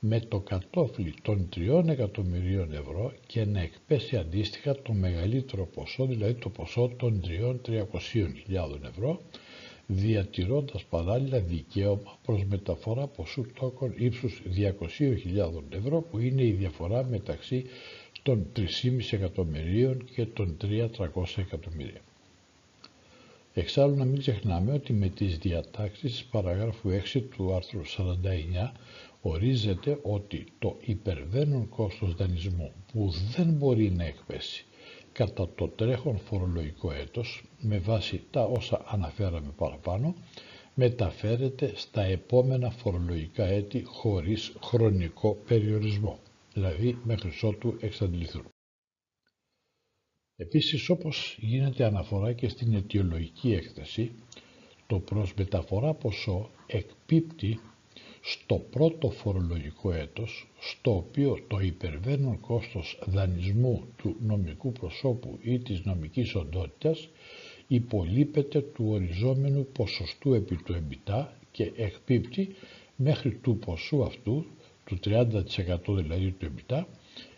με 0.01 0.21
το 0.21 0.41
κατόφλι 0.41 1.15
των 1.23 1.49
3 1.57 1.89
εκατομμυρίων 1.89 2.73
ευρώ 2.73 3.13
και 3.27 3.45
να 3.45 3.61
εκπέσει 3.61 4.17
αντίστοιχα 4.17 4.83
το 4.83 4.93
μεγαλύτερο 4.93 5.67
ποσό, 5.67 6.07
δηλαδή 6.07 6.35
το 6.35 6.49
ποσό 6.49 6.91
των 6.97 7.21
3.300.000 7.65 8.83
ευρώ, 8.89 9.21
διατηρώντας 9.87 10.85
παράλληλα 10.85 11.41
δικαίωμα 11.41 12.19
προς 12.25 12.45
μεταφορά 12.45 13.07
ποσού 13.07 13.47
τόκων 13.55 13.93
ύψους 13.97 14.43
200.000 14.57 15.63
ευρώ 15.71 16.01
που 16.01 16.19
είναι 16.19 16.43
η 16.45 16.51
διαφορά 16.53 17.05
μεταξύ 17.05 17.65
των 18.23 18.47
3,5 18.57 18.63
εκατομμυρίων 19.11 20.05
και 20.15 20.27
των 20.27 20.57
3.300 20.63 21.25
εκατομμυρίων. 21.37 22.03
Εξάλλου 23.55 23.97
να 23.97 24.05
μην 24.05 24.19
ξεχνάμε 24.19 24.73
ότι 24.73 24.93
με 24.93 25.09
τις 25.09 25.39
διατάξεις 25.39 26.13
της 26.13 26.25
παραγράφου 26.25 26.91
6 27.15 27.23
του 27.37 27.55
άρθρου 27.55 27.81
49 27.87 28.73
ορίζεται 29.21 29.99
ότι 30.03 30.47
το 30.59 30.77
υπερβαίνον 30.81 31.69
κόστος 31.69 32.15
δανεισμού 32.15 32.73
που 32.93 33.11
δεν 33.37 33.53
μπορεί 33.53 33.91
να 33.91 34.05
εκπέσει 34.05 34.65
κατά 35.13 35.49
το 35.55 35.69
τρέχον 35.69 36.19
φορολογικό 36.19 36.93
έτος 36.93 37.45
με 37.61 37.79
βάση 37.79 38.23
τα 38.31 38.45
όσα 38.45 38.83
αναφέραμε 38.87 39.53
παραπάνω 39.57 40.15
μεταφέρεται 40.75 41.73
στα 41.75 42.03
επόμενα 42.03 42.71
φορολογικά 42.71 43.45
έτη 43.45 43.83
χωρίς 43.87 44.53
χρονικό 44.63 45.35
περιορισμό, 45.47 46.19
δηλαδή 46.55 46.99
μέχρι 47.05 47.31
ότου 47.43 47.77
εξαντληθούν. 47.81 48.45
Επίσης 50.37 50.89
όπως 50.89 51.37
γίνεται 51.41 51.85
αναφορά 51.85 52.33
και 52.33 52.49
στην 52.49 52.75
αιτιολογική 52.75 53.53
έκθεση, 53.53 54.13
το 54.87 54.99
προς 55.01 55.35
μεταφορά 55.35 55.95
ποσό 55.95 56.51
εκπίπτει 56.67 57.61
στο 58.21 58.55
πρώτο 58.71 59.11
φορολογικό 59.11 59.93
έτος, 59.93 60.49
στο 60.61 60.97
οποίο 60.97 61.39
το 61.49 61.59
υπερβαίνον 61.61 62.41
κόστος 62.41 62.99
δανεισμού 63.07 63.85
του 63.97 64.17
νομικού 64.21 64.73
προσώπου 64.73 65.39
ή 65.43 65.59
της 65.59 65.85
νομικής 65.85 66.35
οντότητας 66.35 67.09
υπολείπεται 67.67 68.61
του 68.61 68.85
οριζόμενου 68.89 69.67
ποσοστού 69.73 70.35
επί 70.35 70.57
του 70.57 70.73
εμπιτά 70.73 71.37
και 71.51 71.73
εκπίπτει 71.77 72.55
μέχρι 72.97 73.35
του 73.35 73.59
ποσού 73.59 74.03
αυτού, 74.03 74.45
του 74.85 74.99
30% 75.05 75.31
δηλαδή 75.87 76.31
του 76.31 76.45
εμπιτά, 76.45 76.89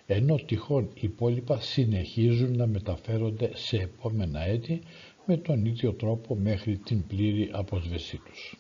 ενώ 0.07 0.37
τυχόν 0.37 0.91
υπόλοιπα 0.95 1.61
συνεχίζουν 1.61 2.57
να 2.57 2.67
μεταφέρονται 2.67 3.51
σε 3.55 3.77
επόμενα 3.77 4.47
έτη 4.47 4.81
με 5.27 5.37
τον 5.37 5.65
ίδιο 5.65 5.93
τρόπο 5.93 6.35
μέχρι 6.35 6.77
την 6.77 7.07
πλήρη 7.07 7.49
αποσβεσή 7.53 8.21
τους. 8.25 8.57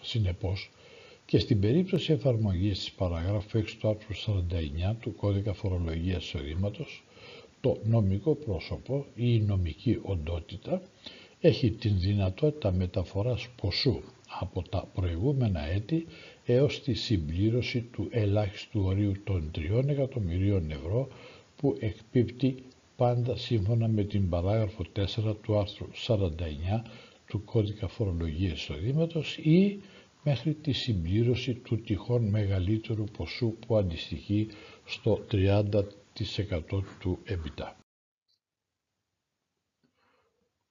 Συνεπώς, 0.00 0.70
και 1.26 1.38
στην 1.38 1.60
περίπτωση 1.60 2.12
εφαρμογής 2.12 2.78
της 2.78 2.90
παραγράφου 2.92 3.58
6 3.58 3.64
του 3.80 3.88
άρθρου 3.88 4.14
49 4.90 4.94
του 5.00 5.14
Κώδικα 5.16 5.52
Φορολογίας 5.52 6.24
Εισοδήματος, 6.24 7.04
το 7.60 7.78
νομικό 7.84 8.34
πρόσωπο 8.34 9.06
ή 9.14 9.34
η 9.34 9.40
νομική 9.46 9.98
οντότητα 10.02 10.82
έχει 11.40 11.70
την 11.70 11.98
δυνατότητα 11.98 12.72
μεταφοράς 12.72 13.48
ποσού 13.60 14.00
από 14.40 14.62
τα 14.68 14.88
προηγούμενα 14.94 15.60
έτη 15.70 16.06
έως 16.44 16.82
τη 16.82 16.94
συμπλήρωση 16.94 17.80
του 17.80 18.08
ελάχιστου 18.10 18.80
ορίου 18.84 19.12
των 19.24 19.50
3 19.54 19.88
εκατομμυρίων 19.88 20.70
ευρώ 20.70 21.08
που 21.56 21.76
εκπίπτει 21.80 22.54
πάντα 22.96 23.36
σύμφωνα 23.36 23.88
με 23.88 24.02
την 24.02 24.28
παράγραφο 24.28 24.84
4 24.96 25.34
του 25.42 25.58
άρθρου 25.58 25.86
49 26.06 26.20
του 27.26 27.44
Κώδικα 27.44 27.88
Φορολογίας 27.88 28.52
Εισοδήματος 28.58 29.36
ή 29.36 29.80
μέχρι 30.24 30.54
τη 30.54 30.72
συμπλήρωση 30.72 31.54
του 31.54 31.80
τυχόν 31.80 32.24
μεγαλύτερου 32.28 33.04
ποσού 33.04 33.56
που 33.66 33.76
αντιστοιχεί 33.76 34.48
στο 34.84 35.24
30% 35.30 35.82
του 37.00 37.18
EBITDA. 37.28 37.72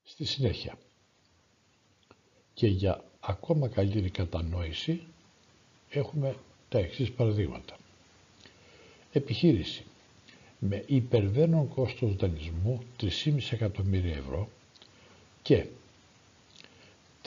Στη 0.03 0.25
συνέχεια 0.25 0.77
και 2.53 2.67
για 2.67 3.03
ακόμα 3.19 3.67
καλύτερη 3.67 4.09
κατανόηση 4.09 5.01
έχουμε 5.89 6.35
τα 6.69 6.79
εξής 6.79 7.11
παραδείγματα. 7.11 7.77
Επιχείρηση 9.11 9.83
με 10.59 10.83
υπερβαίνον 10.87 11.67
κόστος 11.67 12.15
δανεισμού 12.15 12.83
3,5 13.01 13.37
εκατομμύρια 13.51 14.15
ευρώ 14.15 14.49
και 15.41 15.65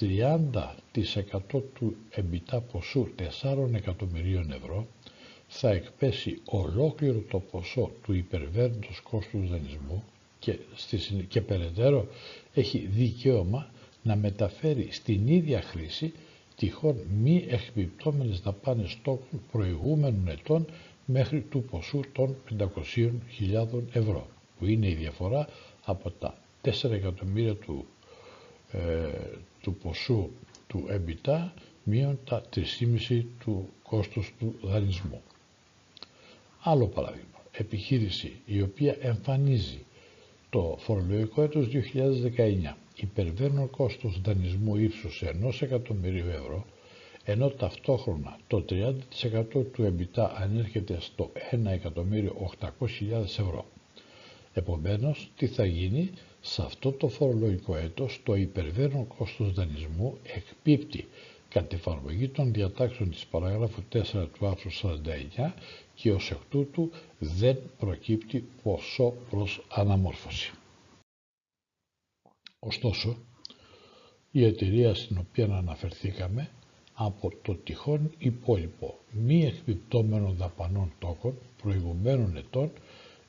30% 0.01 1.63
του 1.75 1.97
εμπιτά 2.11 2.61
ποσού 2.61 3.09
4 3.43 3.73
εκατομμυρίων 3.75 4.53
ευρώ 4.53 4.87
θα 5.49 5.71
εκπέσει 5.71 6.41
ολόκληρο 6.45 7.23
το 7.31 7.39
ποσό 7.39 7.91
του 8.03 8.13
υπερβαίνοντος 8.13 9.01
κόστους 9.01 9.49
δανεισμού 9.51 10.05
και, 10.39 10.59
στη, 10.75 10.97
και 11.29 11.41
περαιτέρω 11.41 12.07
έχει 12.55 12.79
δικαίωμα 12.79 13.71
να 14.03 14.17
μεταφέρει 14.17 14.89
στην 14.91 15.29
ίδια 15.29 15.63
χρήση 15.63 16.13
τυχόν 16.57 16.97
μη 17.23 17.45
εκπιπτόμενες 17.49 18.41
δαπάνες 18.41 18.99
τόκων 19.03 19.41
προηγούμενων 19.53 20.29
ετών 20.29 20.67
μέχρι 21.05 21.41
του 21.41 21.63
ποσού 21.63 22.01
των 22.13 22.37
500.000 22.59 22.69
ευρώ 23.93 24.27
που 24.59 24.67
είναι 24.67 24.89
η 24.89 24.95
διαφορά 24.95 25.49
από 25.85 26.11
τα 26.11 26.39
4 26.65 26.91
εκατομμύρια 26.91 27.55
του 27.55 27.87
ε, 27.87 27.96
του 29.63 29.75
ποσού 29.75 30.31
του 30.67 30.85
EBITDA 30.91 31.49
μείον 31.85 32.19
τα 32.25 32.43
3,5 32.55 33.23
του 33.45 33.69
κόστους 33.83 34.33
του 34.39 34.55
δανεισμού. 34.63 35.23
Άλλο 36.63 36.87
παράδειγμα, 36.87 37.43
επιχείρηση 37.53 38.41
η 38.47 38.63
οποία 38.63 38.97
εμφανίζει 39.01 39.85
το 40.51 40.77
φορολογικό 40.81 41.43
έτος 41.43 41.69
2019 42.67 42.73
υπερβαίνουν 42.97 43.71
κόστος 43.71 44.21
δανεισμού 44.21 44.77
ύψους 44.77 45.23
1 45.45 45.51
εκατομμυρίου 45.61 46.29
ευρώ 46.29 46.65
ενώ 47.29 47.49
ταυτόχρονα 47.51 48.39
το 48.47 48.65
30% 48.69 48.85
του 49.53 49.95
EBITDA 49.97 50.29
ανέρχεται 50.37 50.97
στο 51.01 51.33
1.800.000 51.51 53.23
ευρώ. 53.23 53.65
Επομένως, 54.55 55.31
τι 55.37 55.47
θα 55.47 55.65
γίνει, 55.65 56.11
σε 56.49 56.63
αυτό 56.63 56.93
το 56.93 57.09
φορολογικό 57.09 57.77
έτος 57.77 58.21
το 58.25 58.35
υπερβαίνον 58.35 59.07
κόστος 59.07 59.53
δανεισμού 59.53 60.19
εκπίπτει 60.23 61.09
κατ' 61.49 61.73
εφαρμογή 61.73 62.29
των 62.29 62.53
διατάξεων 62.53 63.11
της 63.11 63.27
παραγράφου 63.27 63.83
4 63.93 64.03
του 64.33 64.47
άρθρου 64.47 64.71
49 64.73 65.53
και 65.95 66.13
ως 66.13 66.31
εκ 66.31 66.39
τούτου 66.51 66.91
δεν 67.19 67.59
προκύπτει 67.79 68.49
ποσό 68.63 69.15
προς 69.31 69.65
αναμόρφωση. 69.71 70.53
Ωστόσο, 72.59 73.17
η 74.31 74.45
εταιρεία 74.45 74.95
στην 74.95 75.19
οποία 75.19 75.45
αναφερθήκαμε 75.45 76.51
από 76.95 77.33
το 77.43 77.55
τυχόν 77.55 78.11
υπόλοιπο 78.19 78.99
μη 79.11 79.45
εκπιπτόμενων 79.47 80.37
δαπανών 80.37 80.93
τόκων 80.99 81.39
προηγουμένων 81.63 82.37
ετών 82.37 82.71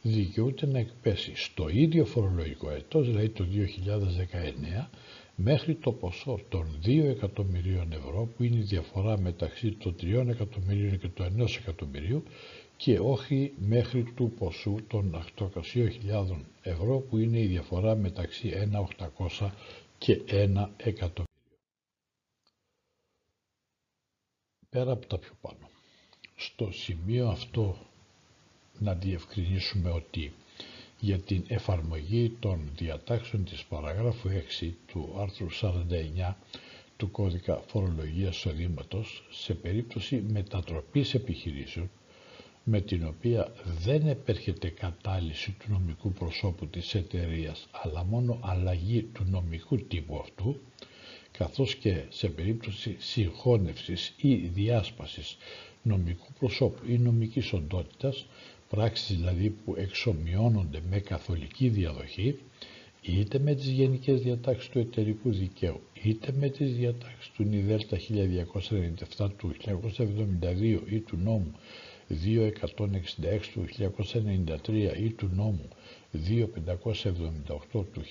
δικαιούται 0.01 0.65
να 0.65 0.79
εκπέσει 0.79 1.35
στο 1.35 1.69
ίδιο 1.69 2.05
φορολογικό 2.05 2.69
έτος, 2.69 3.07
δηλαδή 3.07 3.29
το 3.29 3.45
2019, 4.83 4.87
μέχρι 5.35 5.75
το 5.75 5.91
ποσό 5.91 6.39
των 6.49 6.79
2 6.85 7.03
εκατομμυρίων 7.03 7.91
ευρώ 7.91 8.25
που 8.37 8.43
είναι 8.43 8.57
η 8.57 8.61
διαφορά 8.61 9.19
μεταξύ 9.19 9.71
των 9.71 9.95
3 10.01 10.27
εκατομμυρίων 10.27 10.99
και 10.99 11.07
του 11.07 11.23
1 11.39 11.47
εκατομμυρίου 11.59 12.23
και 12.77 12.99
όχι 12.99 13.53
μέχρι 13.57 14.03
του 14.03 14.31
ποσού 14.37 14.75
των 14.87 15.23
800.000 15.37 16.39
ευρώ 16.61 16.99
που 16.99 17.17
είναι 17.17 17.39
η 17.39 17.45
διαφορά 17.45 17.95
μεταξύ 17.95 18.69
1.800 19.39 19.49
και 19.97 20.21
1 20.27 20.67
εκατομμύριο. 20.77 21.25
Πέρα 24.69 24.91
από 24.91 25.05
τα 25.05 25.17
πιο 25.17 25.31
πάνω. 25.41 25.69
Στο 26.35 26.71
σημείο 26.71 27.27
αυτό 27.27 27.77
να 28.79 28.93
διευκρινίσουμε 28.93 29.89
ότι 29.89 30.33
για 30.99 31.19
την 31.19 31.43
εφαρμογή 31.47 32.29
των 32.39 32.59
διατάξεων 32.77 33.43
της 33.45 33.63
παραγράφου 33.63 34.29
6 34.61 34.69
του 34.87 35.15
άρθρου 35.19 35.47
49 36.27 36.33
του 36.97 37.11
κώδικα 37.11 37.63
φορολογίας 37.67 38.35
εισοδήματος 38.35 39.23
σε 39.31 39.53
περίπτωση 39.53 40.23
μετατροπής 40.31 41.13
επιχειρήσεων 41.13 41.89
με 42.63 42.81
την 42.81 43.05
οποία 43.07 43.51
δεν 43.83 44.07
επέρχεται 44.07 44.69
κατάλυση 44.69 45.51
του 45.59 45.65
νομικού 45.71 46.11
προσώπου 46.11 46.67
της 46.67 46.95
εταιρείας 46.95 47.67
αλλά 47.71 48.03
μόνο 48.03 48.39
αλλαγή 48.41 49.01
του 49.03 49.23
νομικού 49.29 49.77
τύπου 49.77 50.17
αυτού 50.19 50.59
καθώς 51.31 51.75
και 51.75 52.03
σε 52.09 52.27
περίπτωση 52.29 52.95
συγχώνευσης 52.99 54.13
ή 54.17 54.35
διάσπασης 54.35 55.37
νομικού 55.81 56.27
προσώπου 56.39 56.81
ή 56.87 56.97
νομικής 56.97 57.53
οντότητας 57.53 58.25
πράξεις 58.69 59.15
δηλαδή 59.15 59.49
που 59.49 59.75
εξομοιώνονται 59.77 60.81
με 60.89 60.99
καθολική 60.99 61.69
διαδοχή 61.69 62.39
είτε 63.01 63.39
με 63.39 63.55
τις 63.55 63.67
γενικές 63.69 64.21
διατάξεις 64.21 64.69
του 64.69 64.79
εταιρικού 64.79 65.31
δικαίου 65.31 65.81
είτε 66.03 66.31
με 66.39 66.49
τις 66.49 66.75
διατάξεις 66.75 67.31
του 67.35 67.43
ΝΙΔΕΛΤΑ 67.43 67.97
1297 69.17 69.29
του 69.37 69.55
1972 69.65 70.79
ή 70.89 70.99
του 70.99 71.17
νόμου 71.17 71.51
2166 72.09 73.39
του 73.53 73.65
1993 74.65 74.97
ή 75.03 75.09
του 75.09 75.29
νόμου 75.35 75.67
2578 76.13 77.85
του 77.93 78.01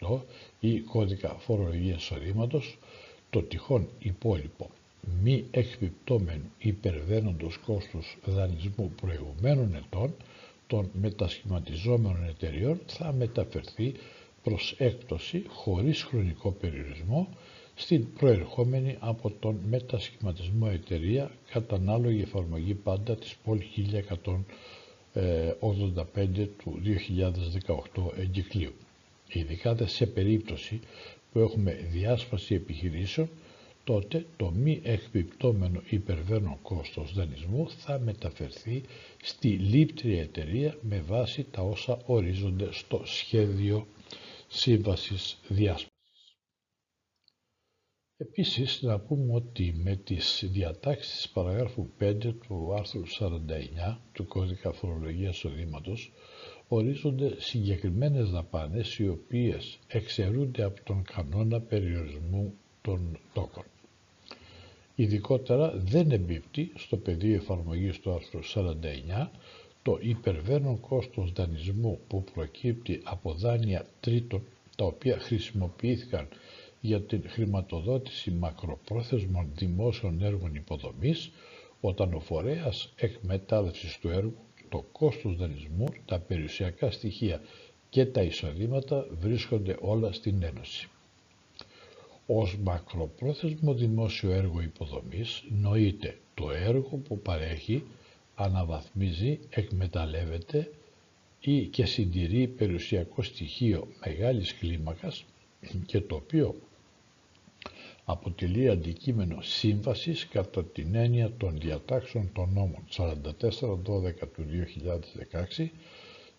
1998 0.00 0.20
ή 0.60 0.78
κώδικα 0.80 1.28
φορολογίας 1.28 2.02
εισοδήματος, 2.02 2.78
το 3.30 3.42
τυχόν 3.42 3.88
υπόλοιπο 3.98 4.70
μη 5.22 5.44
εκπιπτόμενου 5.50 6.50
υπερβαίνοντος 6.58 7.56
κόστους 7.56 8.16
δανεισμού 8.24 8.92
προηγουμένων 9.00 9.74
ετών 9.74 10.14
των 10.66 10.90
μετασχηματιζόμενων 10.92 12.24
εταιριών 12.28 12.80
θα 12.86 13.12
μεταφερθεί 13.12 13.92
προς 14.42 14.74
έκπτωση 14.78 15.44
χωρίς 15.48 16.02
χρονικό 16.02 16.50
περιορισμό 16.50 17.28
στην 17.74 18.12
προερχόμενη 18.12 18.96
από 19.00 19.30
τον 19.40 19.60
μετασχηματισμό 19.68 20.68
εταιρεία 20.72 21.30
κατά 21.52 21.76
ανάλογη 21.76 22.20
εφαρμογή 22.22 22.74
πάντα 22.74 23.16
της 23.16 23.36
ΠΟΛ 23.44 23.60
1185 25.14 26.48
του 26.58 26.80
2018 27.94 28.18
εγκυκλίου. 28.18 28.72
Ειδικά 29.32 29.74
δε 29.74 29.86
σε 29.86 30.06
περίπτωση 30.06 30.80
που 31.32 31.38
έχουμε 31.38 31.72
διάσπαση 31.92 32.54
επιχειρήσεων, 32.54 33.28
τότε 33.86 34.26
το 34.36 34.50
μη 34.50 34.80
εκπιπτόμενο 34.84 35.82
υπερβαίνον 35.88 36.58
κόστος 36.62 37.14
δανεισμού 37.14 37.70
θα 37.70 37.98
μεταφερθεί 37.98 38.82
στη 39.22 39.48
λήπτρια 39.48 40.20
εταιρεία 40.22 40.76
με 40.80 41.00
βάση 41.00 41.46
τα 41.50 41.62
όσα 41.62 41.98
ορίζονται 42.06 42.68
στο 42.72 43.00
σχέδιο 43.04 43.86
σύμβασης 44.48 45.38
διάσπασης. 45.48 45.90
Επίσης 48.16 48.82
να 48.82 48.98
πούμε 48.98 49.34
ότι 49.34 49.72
με 49.82 49.96
τις 49.96 50.44
διατάξεις 50.52 51.16
της 51.16 51.28
παραγράφου 51.28 51.88
5 52.00 52.14
του 52.46 52.74
άρθρου 52.78 53.02
49 53.86 53.98
του 54.12 54.26
κώδικα 54.26 54.72
φορολογίας 54.72 55.44
οδήματος 55.44 56.12
ορίζονται 56.68 57.34
συγκεκριμένες 57.40 58.30
δαπάνες 58.30 58.98
οι 58.98 59.08
οποίες 59.08 59.78
εξαιρούνται 59.86 60.62
από 60.62 60.82
τον 60.84 61.02
κανόνα 61.02 61.60
περιορισμού 61.60 62.54
των 62.82 63.18
τόκων. 63.32 63.64
Ειδικότερα 64.98 65.72
δεν 65.76 66.10
εμπίπτει 66.10 66.72
στο 66.74 66.96
πεδίο 66.96 67.34
εφαρμογής 67.34 68.00
του 68.00 68.12
άρθρου 68.12 68.40
49 69.24 69.28
το 69.82 69.98
υπερβαίνον 70.00 70.80
κόστος 70.80 71.32
δανεισμού 71.32 71.98
που 72.08 72.24
προκύπτει 72.34 73.00
από 73.04 73.32
δάνεια 73.32 73.86
τρίτων 74.00 74.42
τα 74.76 74.84
οποία 74.84 75.18
χρησιμοποιήθηκαν 75.18 76.28
για 76.80 77.00
την 77.00 77.22
χρηματοδότηση 77.28 78.30
μακροπρόθεσμων 78.30 79.48
δημόσιων 79.54 80.22
έργων 80.22 80.54
υποδομής 80.54 81.30
όταν 81.80 82.14
ο 82.14 82.20
φορέας 82.20 82.92
εκμετάλλευσης 82.96 83.98
του 83.98 84.08
έργου, 84.08 84.36
το 84.68 84.84
κόστος 84.92 85.36
δανεισμού, 85.36 85.86
τα 86.04 86.18
περιουσιακά 86.18 86.90
στοιχεία 86.90 87.40
και 87.88 88.06
τα 88.06 88.22
εισοδήματα 88.22 89.06
βρίσκονται 89.20 89.76
όλα 89.80 90.12
στην 90.12 90.42
Ένωση. 90.42 90.88
Ως 92.26 92.56
μακροπρόθεσμο 92.58 93.74
δημόσιο 93.74 94.30
έργο 94.30 94.60
υποδομής 94.60 95.44
νοείται 95.60 96.18
το 96.34 96.50
έργο 96.50 96.96
που 96.96 97.18
παρέχει, 97.18 97.82
αναβαθμίζει, 98.34 99.38
εκμεταλλεύεται 99.50 100.70
ή 101.40 101.66
και 101.66 101.84
συντηρεί 101.86 102.46
περιουσιακό 102.46 103.22
στοιχείο 103.22 103.88
μεγάλης 104.06 104.54
κλίμακας 104.54 105.24
και 105.86 106.00
το 106.00 106.14
οποίο 106.14 106.54
αποτελεί 108.04 108.68
αντικείμενο 108.68 109.40
σύμβασης 109.42 110.26
κατά 110.28 110.64
την 110.64 110.94
έννοια 110.94 111.32
των 111.36 111.58
διατάξεων 111.60 112.30
των 112.32 112.50
νόμων 112.52 112.84
44-12 112.96 114.28
του 114.34 114.44
2016, 115.58 115.66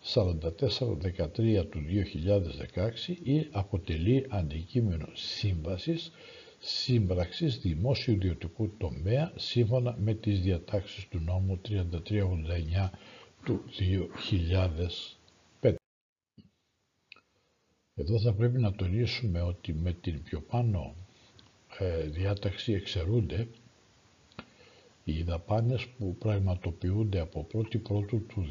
44-13 0.04 1.66
του 1.70 1.80
2016 2.74 3.16
ή 3.22 3.48
αποτελεί 3.52 4.26
αντικείμενο 4.28 5.08
σύμβασης 5.12 6.12
σύμπραξης 6.58 7.58
δημόσιου 7.58 8.12
ιδιωτικού 8.14 8.76
τομέα 8.76 9.32
σύμφωνα 9.36 9.96
με 10.00 10.14
τις 10.14 10.40
διατάξεις 10.40 11.08
του 11.08 11.18
νόμου 11.20 11.60
3389 11.68 12.90
του 13.44 13.64
2005. 15.60 15.74
Εδώ 17.94 18.20
θα 18.20 18.32
πρέπει 18.34 18.58
να 18.60 18.72
τονίσουμε 18.72 19.40
ότι 19.42 19.72
με 19.72 19.92
την 19.92 20.22
πιο 20.22 20.40
πάνω 20.40 20.94
ε, 21.78 22.02
διάταξη 22.06 22.72
εξαιρούνται 22.72 23.48
οι 25.12 25.22
δαπάνες 25.22 25.86
που 25.86 26.16
πραγματοποιούνται 26.18 27.20
από 27.20 27.46
1η 27.54 27.82
Πρώτου 27.82 28.26
του 28.26 28.46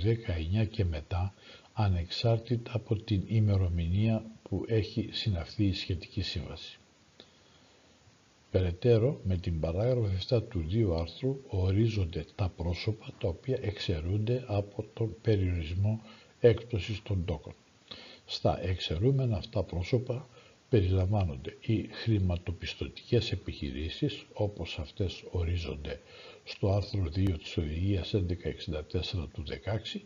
19 0.62 0.68
και 0.70 0.86
μετά 0.86 1.34
ανεξάρτητα 1.74 2.72
από 2.74 2.96
την 2.96 3.24
ημερομηνία 3.28 4.26
που 4.44 4.64
έχει 4.68 5.10
συναυθεί 5.12 5.66
η 5.66 5.74
σχετική 5.74 6.22
σύμβαση. 6.22 6.80
Περαιτέρω, 8.52 9.20
με 9.24 9.38
την 9.38 9.60
παράγραφο 9.60 10.10
7 10.30 10.42
του 10.50 10.66
2 10.96 11.00
άρθρου 11.00 11.40
ορίζονται 11.48 12.26
τα 12.36 12.50
πρόσωπα 12.50 13.06
τα 13.20 13.28
οποία 13.28 13.58
εξαιρούνται 13.62 14.44
από 14.48 14.86
τον 14.94 15.16
περιορισμό 15.22 16.02
έκπτωσης 16.40 17.02
των 17.04 17.26
τόκων. 17.26 17.54
Στα 18.26 18.62
εξαιρούμενα 18.64 19.38
αυτά 19.38 19.64
πρόσωπα 19.64 20.28
περιλαμβάνονται 20.70 21.58
οι 21.62 21.88
χρηματοπιστωτικές 21.92 23.32
επιχειρήσεις 23.32 24.26
όπως 24.34 24.80
αυτές 24.80 25.24
ορίζονται 25.32 26.00
στο 26.44 26.72
άρθρο 26.72 27.04
2 27.16 27.38
της 27.40 27.58
Οδηγίας 27.58 28.14
1164 28.14 29.28
του 29.34 29.44
16 29.96 30.00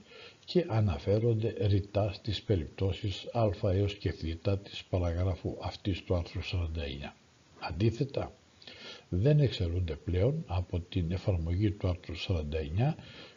και 0.45 0.65
αναφέρονται 0.67 1.55
ρητά 1.67 2.11
στις 2.13 2.41
περιπτώσεις 2.41 3.25
α 3.33 3.71
έως 3.71 3.93
και 3.95 4.11
θ 4.11 4.23
της 4.63 4.83
παραγράφου 4.89 5.57
αυτής 5.61 6.03
του 6.03 6.15
άρθρου 6.15 6.41
49. 6.41 7.13
Αντίθετα, 7.59 8.35
δεν 9.09 9.39
εξαιρούνται 9.39 9.95
πλέον 9.95 10.43
από 10.47 10.79
την 10.79 11.11
εφαρμογή 11.11 11.71
του 11.71 11.87
άρθρου 11.87 12.15
49 12.17 12.93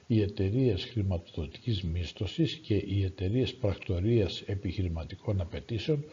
οι 0.06 0.20
εταιρείες 0.20 0.84
χρηματοδοτικής 0.84 1.82
μίσθωσης 1.82 2.54
και 2.54 2.74
οι 2.74 3.04
εταιρείες 3.04 3.54
πρακτορίας 3.54 4.40
επιχειρηματικών 4.46 5.40
απαιτήσεων 5.40 6.04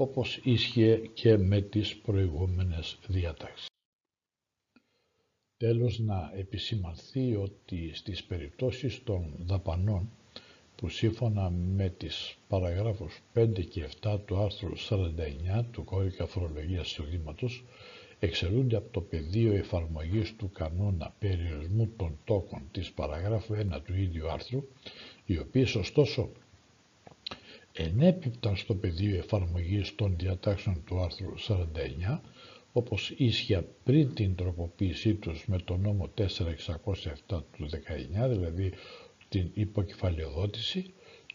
όπως 0.00 0.40
ίσχυε 0.42 0.96
και 0.96 1.36
με 1.36 1.60
τις 1.60 1.96
προηγούμενες 1.96 2.98
διατάξεις. 3.06 3.66
Τέλος 5.56 5.98
να 5.98 6.32
επισημανθεί 6.36 7.34
ότι 7.36 7.90
στις 7.94 8.24
περιπτώσεις 8.24 9.02
των 9.04 9.34
δαπανών 9.38 10.10
που 10.76 10.88
σύμφωνα 10.88 11.50
με 11.50 11.88
τις 11.88 12.36
παραγράφους 12.48 13.20
5 13.34 13.64
και 13.68 13.88
7 14.02 14.18
του 14.26 14.36
άρθρου 14.38 14.72
49 14.78 15.64
του 15.70 15.84
κώδικα 15.84 16.26
φορολογίας 16.26 16.90
εισοδήματος 16.90 17.64
εξαιρούνται 18.18 18.76
από 18.76 18.90
το 18.92 19.00
πεδίο 19.00 19.52
εφαρμογής 19.52 20.36
του 20.36 20.50
κανόνα 20.52 21.14
περιορισμού 21.18 21.92
των 21.96 22.18
τόκων 22.24 22.62
της 22.72 22.90
παραγράφου 22.92 23.54
1 23.54 23.80
του 23.84 23.94
ίδιου 23.96 24.30
άρθρου, 24.30 24.64
οι 25.24 25.38
οποίες 25.38 25.74
ωστόσο 25.74 26.30
ενέπιπταν 27.82 28.56
στο 28.56 28.74
πεδίο 28.74 29.16
εφαρμογής 29.16 29.94
των 29.94 30.14
διατάξεων 30.18 30.82
του 30.86 31.00
άρθρου 31.00 31.34
49, 31.48 32.20
όπως 32.72 33.10
ίσχυα 33.16 33.64
πριν 33.84 34.14
την 34.14 34.34
τροποποίησή 34.34 35.14
τους 35.14 35.44
με 35.46 35.58
το 35.58 35.76
νόμο 35.76 36.08
4607 36.18 36.26
του 37.26 37.68
19, 37.70 38.28
δηλαδή 38.28 38.72
την 39.28 39.50
υποκεφαλαιοδότηση, 39.54 40.92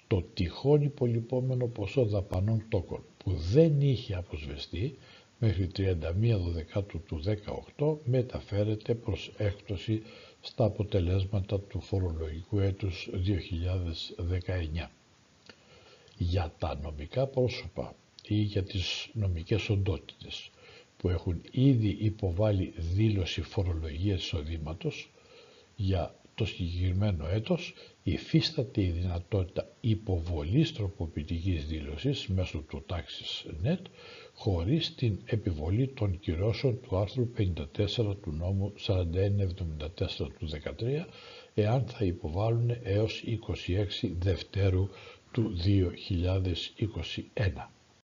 το 0.08 0.22
τυχόν 0.34 0.82
υπολοιπόμενο 0.82 1.68
ποσό 1.68 2.06
δαπανών 2.06 2.66
τόκων 2.70 3.04
που 3.18 3.32
δεν 3.32 3.82
είχε 3.82 4.16
αποσβεστεί 4.16 4.98
μέχρι 5.40 5.70
31 5.78 5.94
Δεκάτου 6.54 7.02
του 7.04 7.22
18 7.78 7.98
μεταφέρεται 8.04 8.96
προς 8.96 9.32
έκπτωση 9.38 10.02
στα 10.42 10.66
αποτελέσματα 10.66 11.60
του 11.60 11.82
φορολογικού 11.82 12.60
έτους 12.60 13.10
2019 14.78 14.88
για 16.18 16.54
τα 16.60 16.80
νομικά 16.84 17.28
πρόσωπα 17.28 17.96
ή 18.28 18.36
για 18.36 18.64
τις 18.64 19.10
νομικές 19.14 19.70
οντότητες 19.70 20.50
που 20.98 21.10
έχουν 21.10 21.42
ήδη 21.52 21.98
υποβάλει 22.00 22.74
δήλωση 22.78 23.42
φορολογίας 23.42 24.22
εισοδήματος 24.22 25.10
για 25.76 26.16
το 26.36 26.46
συγκεκριμένο 26.46 27.28
έτος 27.28 27.74
υφίσταται 28.04 28.82
η 28.82 28.90
δυνατότητα 28.90 29.68
υποβολής 29.82 30.74
τροποποιητικής 30.74 31.66
δήλωσης 31.66 32.28
μέσω 32.28 32.60
του 32.60 32.84
τάξης 32.86 33.46
net 33.64 33.80
χωρίς 34.34 34.96
την 34.96 35.20
επιβολή 35.26 35.88
των 35.88 36.20
κυρώσεων 36.20 36.82
του 36.82 36.98
άρθρου 36.98 37.32
54 37.38 37.56
του 38.22 38.32
νόμου 38.32 38.74
4174 38.88 38.98
του 40.18 40.50
13 40.50 41.06
εάν 41.54 41.86
θα 41.88 42.06
υποβάλουν 42.06 42.78
έως 42.84 43.24
26 44.04 44.10
Δευτέρου 44.20 44.90
του 45.36 45.54
2021. 45.54 47.70